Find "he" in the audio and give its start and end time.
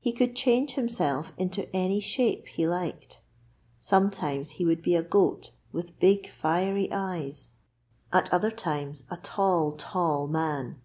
0.00-0.12, 2.48-2.66, 4.58-4.64